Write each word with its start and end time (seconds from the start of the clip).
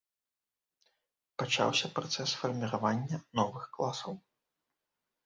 Пачаўся 1.43 1.91
працэс 1.97 2.29
фарміравання 2.39 3.17
новых 3.41 3.63
класаў. 3.77 4.13